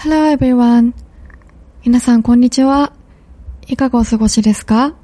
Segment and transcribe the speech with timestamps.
[0.00, 0.94] Hello everyone.
[1.84, 2.92] 皆さんこんにちは。
[3.66, 4.94] いかがお過ごしですか？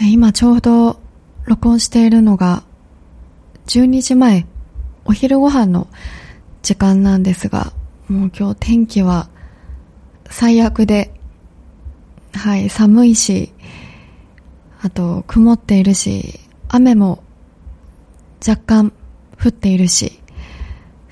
[0.00, 1.00] 今ちょうど
[1.44, 2.64] 録音しているのが
[3.68, 4.46] 12時前、
[5.04, 5.86] お昼ご飯の
[6.62, 7.72] 時間なんですが、
[8.08, 9.28] もう今日天気は
[10.28, 11.14] 最悪で、
[12.34, 13.52] はい、寒いし、
[14.80, 17.22] あと曇っているし、雨も
[18.44, 18.92] 若干
[19.40, 20.20] 降っているし、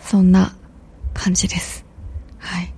[0.01, 0.57] そんな
[1.15, 1.89] 感じです。
[2.51, 2.73] はい。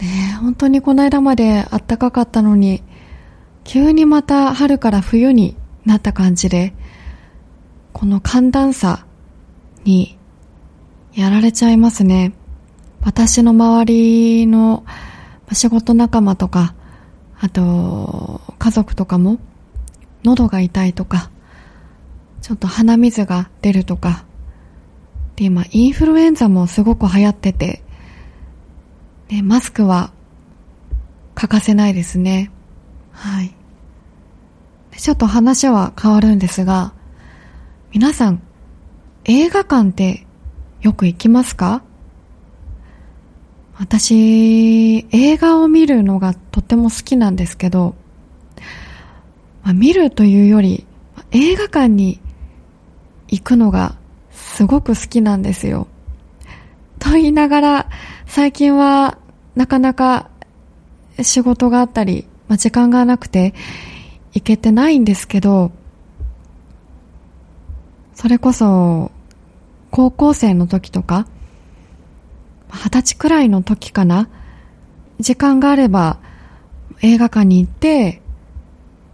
[0.00, 2.82] ね本当にこの間まで暖かかったのに、
[3.62, 6.74] 急にまた春から冬になった感じで、
[7.92, 9.06] この寒暖差
[9.84, 10.18] に
[11.14, 12.32] やられちゃいますね。
[13.02, 14.84] 私の周りの
[15.52, 16.74] 仕事仲間とか、
[17.38, 19.38] あと家族とかも
[20.24, 21.30] 喉が痛いとか、
[22.40, 24.24] ちょっと鼻水が出るとか、
[25.42, 27.82] で今インフルエンザもすごく流行ってて、
[29.28, 30.12] ね、マスクは
[31.34, 32.52] 欠かせないですね。
[33.10, 33.52] はい。
[34.96, 36.92] ちょっと話は変わるんですが、
[37.90, 38.40] 皆さん、
[39.24, 40.26] 映画館って
[40.80, 41.82] よく行きますか？
[43.74, 47.96] 私、映画を見るのがとても好きなんですけど、
[49.64, 50.86] まあ、見るというより、
[51.32, 52.20] 映画館に
[53.26, 53.96] 行くのが
[54.52, 55.88] すごく好きなんですよ。
[56.98, 57.90] と言いながら、
[58.26, 59.16] 最近は
[59.56, 60.28] なかなか
[61.22, 63.54] 仕事があったり、まあ、時間がなくて
[64.34, 65.72] 行けてないんですけど、
[68.14, 69.10] それこそ
[69.90, 71.26] 高校生の時とか、
[72.70, 74.28] 二十歳くらいの時かな、
[75.18, 76.18] 時間があれば
[77.00, 78.20] 映画館に行って、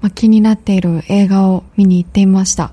[0.01, 2.73] まあ、気になっている映画を見に行っていました。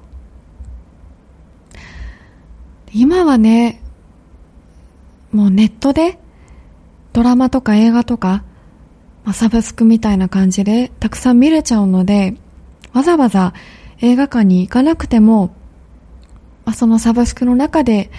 [2.98, 3.82] 今はね、
[5.34, 6.18] もうネットで
[7.12, 8.46] ドラマとか映画とか、
[9.26, 12.36] まあ、サブスクみたいな感じでたくさん見れちゃうので、
[12.94, 13.54] わざわざ
[14.00, 15.54] 映画館に行かなくても、
[16.64, 18.12] まあ、そのサブスクの中で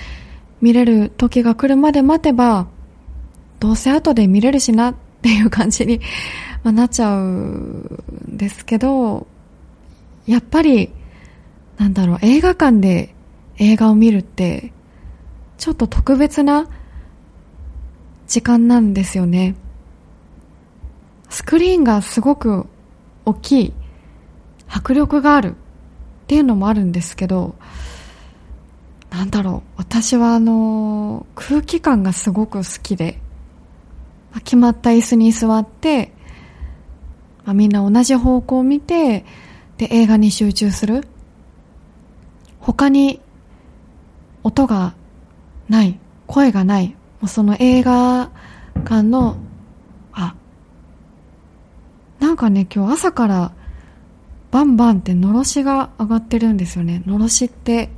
[0.60, 2.66] 見れる時が来るまで待てば、
[3.60, 6.02] どうせ後で見れるしなっていう感じに、
[6.62, 9.26] まあ、なっちゃうんですけど、
[10.26, 10.90] やっぱり、
[11.78, 13.14] なんだろう、映画館で
[13.58, 14.72] 映画を見るって
[15.58, 16.68] ちょっと特別な
[18.26, 19.54] 時間なんですよね。
[21.28, 22.66] スクリーンがすごく
[23.24, 23.72] 大きい
[24.68, 25.54] 迫力があるっ
[26.28, 27.56] ていうのもあるんですけど
[29.10, 33.20] なんだろう私はあの空気感がすごく好きで
[34.44, 36.12] 決まった椅子に座って、
[37.44, 39.24] まあ、みんな同じ方向を見て
[39.78, 41.06] で映画に集中する。
[42.60, 43.20] 他に
[44.46, 44.94] 音が
[45.68, 45.98] ない、
[46.28, 46.90] 声がない、
[47.20, 48.30] もうその映画
[48.74, 49.38] 館の、
[50.12, 50.36] あ、
[52.20, 53.52] なんかね、今日朝から
[54.52, 57.02] バンバンってのろしが上がってるんですよね。
[57.06, 57.90] のろしって、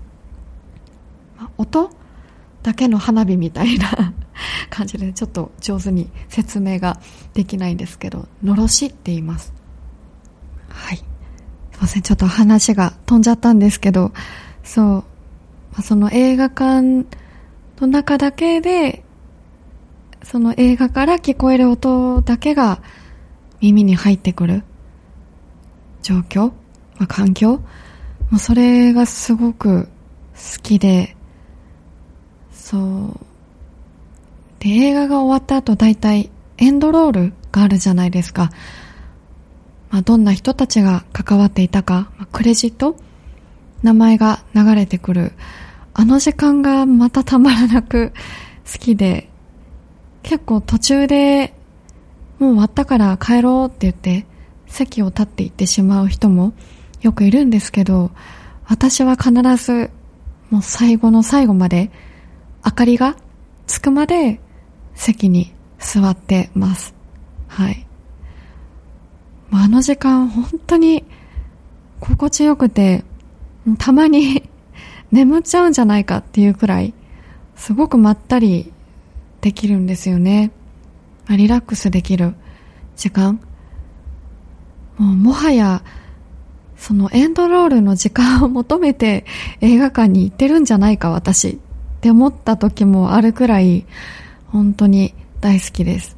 [1.59, 1.91] 音
[2.63, 4.15] だけの花火みたいな
[4.71, 6.99] 感じでちょっと上手に説明が
[7.35, 9.53] できないんですけど、のろしって言います。
[10.71, 10.97] はい。
[10.97, 11.05] すい
[11.79, 14.13] ません、ちょっと話が飛んじゃったんですけど、
[14.65, 15.05] そう、
[15.83, 17.07] その映画館
[17.81, 19.05] の中だけで、
[20.23, 22.83] その映画から聞こえる音だけが
[23.61, 24.63] 耳に入ってくる
[26.03, 26.49] 状況、
[26.99, 27.53] まあ、環境？
[28.31, 29.89] もうそれがすごく
[30.35, 31.17] 好きで、
[32.53, 33.21] そう。
[34.59, 38.51] で、映画が終わった後大体エンドロールがあるじゃないですか。
[39.91, 42.97] まあ、どんな人たちが関わっていたか、まあ、クレジット？
[43.83, 45.33] 名前が流れてくる。
[46.01, 48.13] あの時間がまたたまらなく
[48.73, 49.29] 好きで、
[50.23, 51.53] 結構途中で
[52.39, 54.25] もう終わったから帰ろうって言って
[54.69, 56.53] 席を立って行ってしまう人も
[57.01, 58.13] よくいるんですけど、
[58.65, 59.91] 私は必ず
[60.51, 61.91] もう最後の最後まで
[62.65, 63.17] 明かりが
[63.67, 64.41] つくまで
[64.95, 66.95] 席に座ってます。
[67.49, 67.89] はい。
[69.51, 71.05] あの時間本当に
[71.99, 73.03] 心地よくて、
[73.79, 74.49] たまに
[75.11, 76.95] 眠っちゃうんじゃないかっていうくらい、
[77.57, 78.73] すごくまったり
[79.41, 80.51] できるんですよね。
[81.29, 82.35] リラックスできる
[82.97, 83.41] 時間。
[84.99, 85.83] もうもはや、
[86.77, 89.25] そのエンドロールの時間を求めて
[89.61, 91.57] 映画館に行ってるんじゃないか私っ
[92.01, 93.85] て思った時もあるくらい
[94.47, 96.17] 本当に大好きです。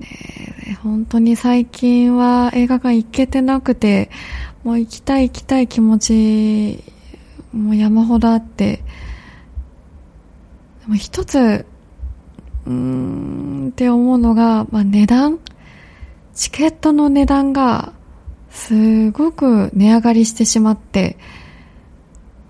[0.00, 4.10] ね、本当に最近は映画館行けてなくて
[4.64, 6.84] もう行きたい行きたい気持ち
[7.52, 8.82] もう山ほどあって
[10.88, 11.66] も一つ、
[12.66, 15.38] うーんって思うのが、まあ、値段
[16.34, 17.92] チケットの値段が
[18.50, 21.18] すごく値上がりしてしまって、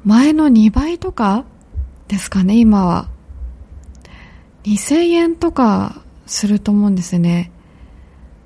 [0.05, 1.45] 前の2倍とか
[2.07, 3.09] ですかね、今は。
[4.63, 7.51] 2000円とかすると思うんですね。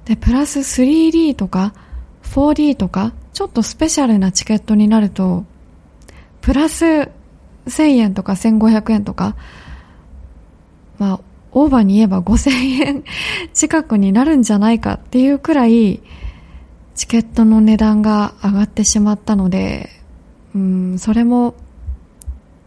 [0.07, 1.75] で、プラス 3D とか
[2.23, 5.45] 4D とか、ちょっとスペシャルなチケットになると、
[6.41, 7.09] プラス
[7.67, 9.37] 1000円とか1500円とか、
[10.99, 11.21] まあ、
[11.53, 12.51] オーバーに言えば5000
[12.85, 13.05] 円
[13.53, 16.01] 近くになるんじゃないかっていうくらい、
[16.95, 19.89] チケットの値段が上がってしまったので、
[20.55, 21.55] うん、それも、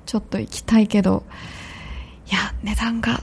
[0.06, 1.24] ちょっと行きたいけど、
[2.32, 3.20] いや、値段がっ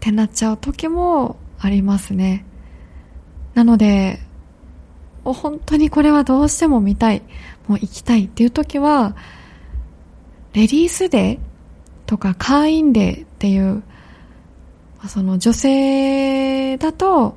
[0.00, 2.44] てなっちゃう時もありますね。
[3.54, 4.20] なので、
[5.32, 7.22] 本当にこれはどうしても見たい、
[7.68, 9.16] もう行きたいっていう時は、
[10.52, 11.38] レディースデー
[12.06, 13.82] とか会員デーっていう、
[15.08, 17.36] その女性だと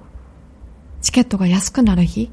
[1.01, 2.31] チケットが安くなる日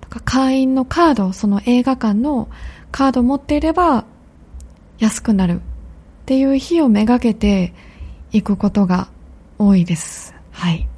[0.00, 2.48] とか会員のカード、その映画館の
[2.90, 4.04] カード持っていれば
[4.98, 5.60] 安くなるっ
[6.26, 7.72] ていう日をめがけて
[8.32, 9.08] 行くことが
[9.58, 10.34] 多いです。
[10.50, 10.88] はい。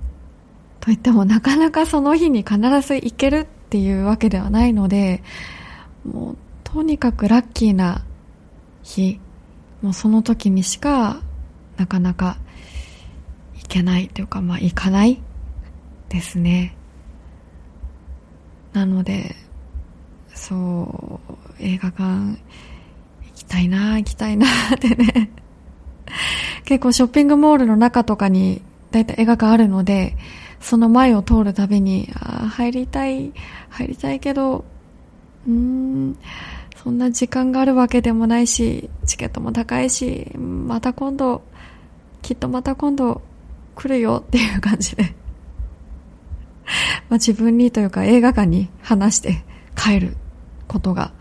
[0.81, 5.23] といってもなかなかその日に必ず行けるっていうわけではないので、
[6.11, 8.03] もうとにかくラッキーな
[8.83, 9.21] 日、
[9.83, 11.21] もうその時にしか
[11.77, 12.39] なかなか
[13.57, 15.21] 行けないというか、まあ行かない
[16.09, 16.75] ですね。
[18.73, 19.37] なので、
[20.33, 21.21] そ
[21.61, 22.39] う、映画館行
[23.35, 25.31] きたいな、行きたいなってね
[26.65, 28.63] 結構ショッピングモールの中とかに
[28.93, 30.17] だいたい映画館あるので、
[30.61, 33.33] その前を通るたびに、ああ、入りたい、
[33.71, 34.65] 入りたいけど、
[35.47, 36.17] うーん、
[36.83, 41.43] そんな時間があるわけでもないし、チケットも高いし、また今度、
[42.23, 43.23] きっとまた今度
[43.75, 45.15] 来るよっていう感じで
[47.09, 49.45] まあ自分にというか映画館に話して
[49.77, 50.17] 帰る
[50.67, 51.13] ことが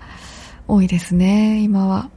[0.68, 2.10] 多いですね、今は。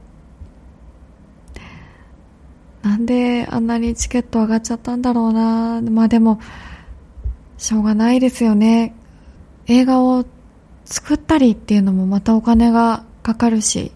[2.81, 5.81] なんであんなにチケット上がっちゃったんだろうな。
[5.81, 6.39] まあでも、
[7.61, 8.95] しょうがないですよね。
[9.67, 10.25] 映画を
[10.83, 13.91] 作ったりっていうのもまたお金がかかるし、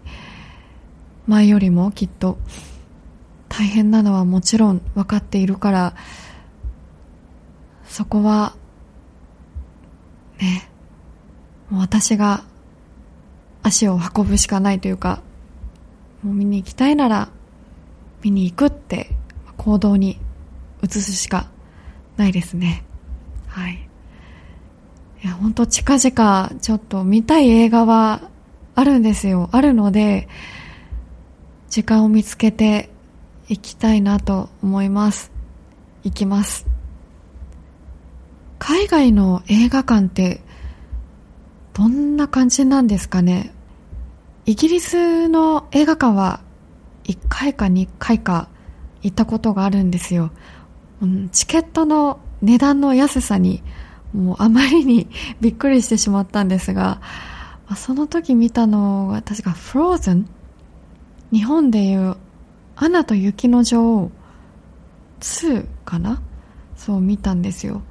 [1.26, 2.38] 前よりもきっと
[3.48, 5.96] 大変なのはもちろん分かっているから、
[7.88, 8.54] そこは、
[10.38, 10.70] ね、
[11.68, 12.44] もう私が
[13.64, 15.24] 足を運ぶしかないというか、
[16.22, 17.30] もう見に行きたいなら
[18.22, 19.10] 見に行くって
[19.56, 20.20] 行動に
[20.84, 21.50] 移すしか
[22.16, 22.84] ないですね。
[23.56, 23.88] はい。
[25.24, 28.28] いや、ほんと近々ちょっと見たい映画は
[28.74, 29.48] あるんですよ。
[29.50, 30.28] あるので、
[31.70, 32.90] 時間を見つけて
[33.48, 35.32] 行きたいなと思います。
[36.04, 36.66] 行きます。
[38.58, 40.42] 海外の映画館って
[41.72, 43.54] どんな感じなんですかね？
[44.44, 46.40] イギリスの映画館は
[47.04, 48.50] 1回か2回か
[49.00, 50.30] 行ったことがあるんですよ。
[51.32, 53.62] チケットの値段の安さに
[54.14, 55.08] もうあまりに
[55.40, 57.00] びっくりしてしまったんですが、
[57.76, 60.28] その時見たのが確かフローズン
[61.32, 62.16] 日本でいう
[62.76, 64.10] アナと雪の女王
[65.20, 66.22] 2かな？
[66.76, 67.82] そう見たんですよ。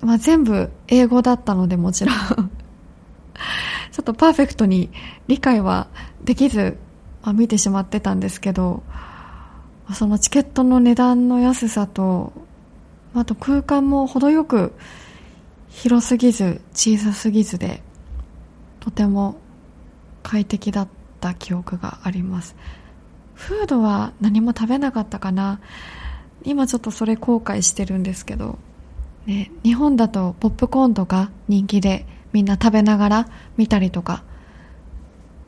[0.00, 2.16] まあ、全部英語だったのでもちろん。
[3.92, 4.90] ちょっとパーフェクトに
[5.28, 5.86] 理解は
[6.24, 6.78] できず
[7.22, 8.82] あ見てしまってたんですけど
[9.92, 12.32] そのチケットの値段の安さと
[13.14, 14.72] あと空間も程よく
[15.68, 17.82] 広すぎず小さすぎずで
[18.80, 19.36] とても
[20.22, 20.88] 快適だっ
[21.20, 22.56] た記憶があります
[23.34, 25.60] フードは何も食べなかったかな
[26.44, 28.58] 今ちょっとそれ後悔してるんですけど、
[29.26, 34.24] ね、日本だとポップコーンとか人気でみんな食べながら見たりとか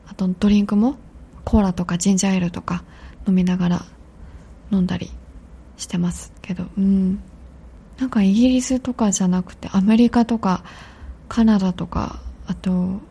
[0.07, 0.97] あとドリンクも
[1.43, 2.83] コーラとかジンジャーエールとか
[3.27, 3.85] 飲みながら
[4.71, 5.11] 飲んだり
[5.77, 7.21] してますけど、うん。
[7.99, 10.63] なんかイギリスとかじゃなくてアメリカとか
[11.27, 13.01] カナダとか、あと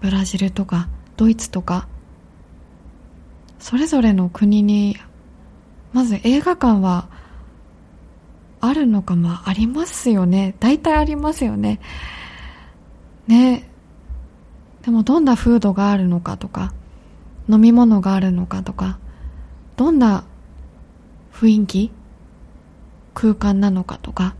[0.00, 1.88] ブラジルとかドイツとか、
[3.58, 4.96] それぞれの国に、
[5.92, 7.08] まず映画館は
[8.60, 10.56] あるのか、まあありますよね。
[10.58, 11.80] 大体ありますよね。
[13.26, 13.68] ね。
[14.82, 16.72] でもどんな風土があるのかとか、
[17.48, 18.98] 飲み物があるのかとか
[19.76, 20.24] どんな
[21.32, 21.90] 雰囲気
[23.14, 24.34] 空間なのかとか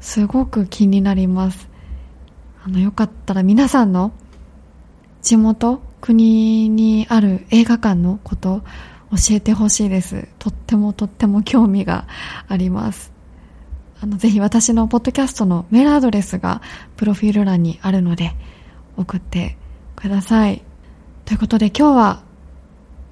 [0.00, 1.68] すごく気になります
[2.64, 4.12] あのよかったら皆さんの
[5.22, 8.62] 地元国にある映画館のこと
[9.10, 10.28] 教えてほしいです。
[10.38, 12.06] とってもとっても興味が
[12.48, 13.12] あります。
[14.00, 16.62] あの、ぜひ私のポッドキャストのメールアドレスが
[16.96, 18.32] プロフィール欄にあるので
[18.96, 19.56] 送って
[19.96, 20.62] ください。
[21.24, 22.22] ということで今日は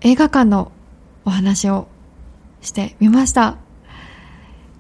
[0.01, 0.73] 映画館の
[1.25, 1.89] お話を
[2.63, 3.68] してみました。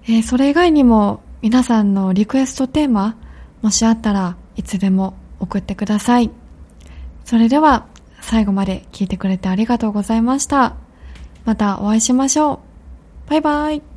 [0.09, 3.17] えー、それ以外にも皆さんのリクエストテーマ
[3.61, 6.31] もしあったらいつでも送ってください。
[7.25, 7.87] それでは
[8.23, 10.77] 最後まで聞いてくれてありがとうございました。
[11.45, 12.61] またお会いしましょ
[13.27, 13.31] う。
[13.31, 13.88] バイバイ。